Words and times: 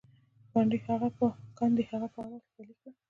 ګاندي 0.51 0.77
هغه 1.91 2.07
په 2.13 2.19
عمل 2.25 2.37
کې 2.43 2.49
پلي 2.55 2.73
کړه. 2.79 2.91